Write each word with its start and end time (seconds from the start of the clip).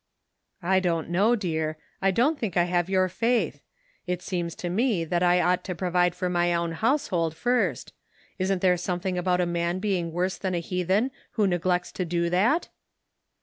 "I 0.63 0.79
don't 0.79 1.09
know, 1.09 1.35
dear; 1.35 1.77
I 2.01 2.09
don't 2.09 2.39
think 2.39 2.57
I 2.57 2.63
have 2.63 2.89
your 2.89 3.07
faith; 3.07 3.61
it 4.07 4.23
seems 4.23 4.55
to 4.55 4.67
me 4.67 5.05
that 5.05 5.21
I 5.21 5.39
ought 5.39 5.63
to 5.65 5.75
provide 5.75 6.15
for 6.15 6.27
my 6.27 6.55
own 6.55 6.71
household 6.71 7.35
first; 7.37 7.93
isn't 8.39 8.63
there 8.63 8.77
something 8.77 9.15
about 9.15 9.41
a 9.41 9.45
man 9.45 9.77
being 9.77 10.11
worse 10.11 10.39
than 10.39 10.55
a 10.55 10.59
heathen 10.59 11.11
who 11.33 11.45
neglects 11.45 11.91
to 11.91 12.03
do 12.05 12.31
that 12.31 12.69